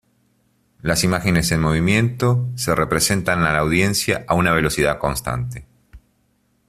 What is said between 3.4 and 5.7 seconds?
a la audiencia a una velocidad constante.